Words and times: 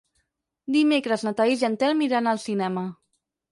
Dimecres 0.75 1.27
na 1.27 1.35
Thaís 1.41 1.67
i 1.67 1.69
en 1.71 1.77
Telm 1.85 2.03
iran 2.09 2.33
al 2.35 2.43
cinema. 2.49 2.89